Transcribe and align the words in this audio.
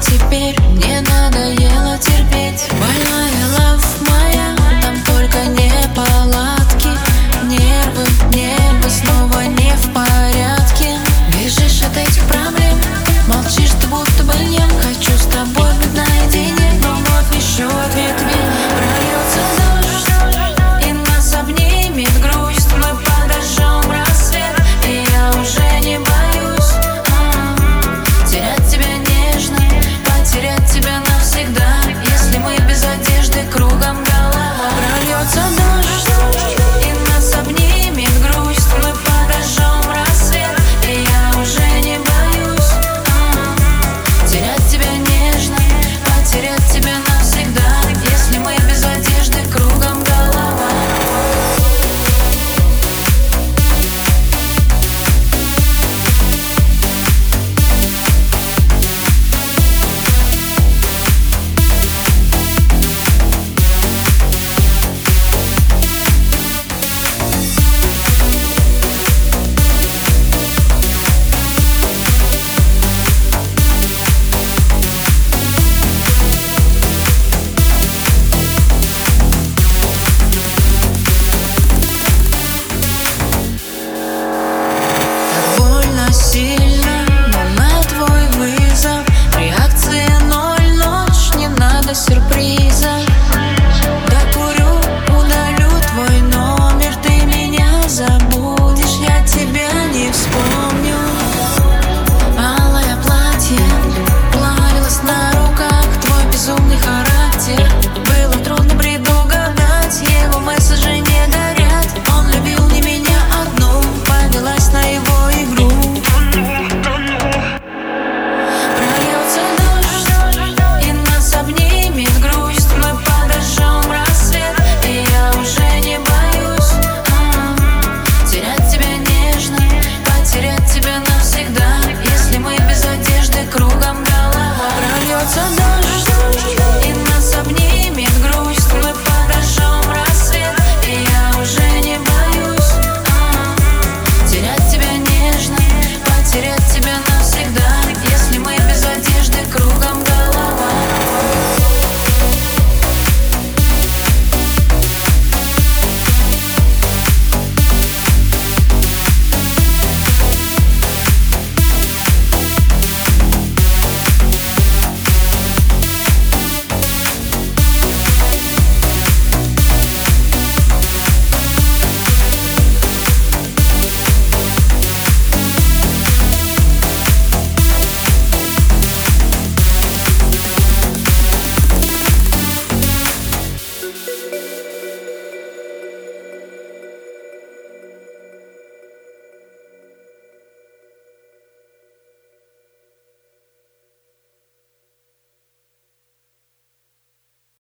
теперь 0.00 0.85